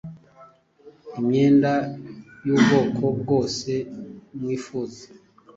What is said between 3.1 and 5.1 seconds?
bwose mwifuza